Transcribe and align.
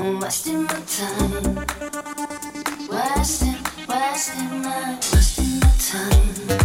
I'm 0.00 0.20
wasting 0.20 0.62
my 0.62 0.68
time. 0.68 1.66
Wasting, 2.88 3.56
wasting 3.88 4.62
my, 4.62 4.94
wasting 5.12 5.58
my 5.58 5.72
time. 5.78 6.57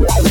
Thank 0.00 0.27